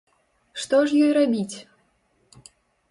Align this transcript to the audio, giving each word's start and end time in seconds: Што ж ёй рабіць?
Што 0.61 0.79
ж 0.87 1.03
ёй 1.05 1.11
рабіць? 1.19 1.57